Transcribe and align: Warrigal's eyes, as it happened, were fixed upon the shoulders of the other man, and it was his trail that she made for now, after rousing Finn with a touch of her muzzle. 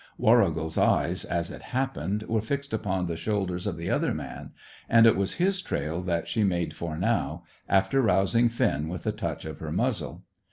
Warrigal's 0.17 0.79
eyes, 0.79 1.25
as 1.25 1.51
it 1.51 1.61
happened, 1.61 2.23
were 2.23 2.41
fixed 2.41 2.73
upon 2.73 3.05
the 3.05 3.15
shoulders 3.15 3.67
of 3.67 3.77
the 3.77 3.91
other 3.91 4.15
man, 4.15 4.49
and 4.89 5.05
it 5.05 5.15
was 5.15 5.33
his 5.33 5.61
trail 5.61 6.01
that 6.01 6.27
she 6.27 6.43
made 6.43 6.73
for 6.75 6.97
now, 6.97 7.43
after 7.69 8.01
rousing 8.01 8.49
Finn 8.49 8.89
with 8.89 9.05
a 9.05 9.11
touch 9.11 9.45
of 9.45 9.59
her 9.59 9.71
muzzle. 9.71 10.23